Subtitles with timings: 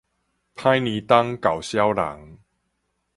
[0.03, 0.07] 歹年冬
[1.35, 2.39] 厚痟人